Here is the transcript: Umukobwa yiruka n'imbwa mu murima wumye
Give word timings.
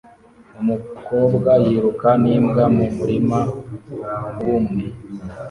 Umukobwa 0.61 1.51
yiruka 1.63 2.09
n'imbwa 2.23 2.63
mu 2.75 2.85
murima 2.97 3.39
wumye 4.43 4.87